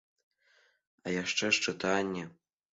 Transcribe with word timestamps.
А 1.05 1.15
яшчэ 1.17 1.53
ж 1.53 1.69
чытанне. 1.69 2.29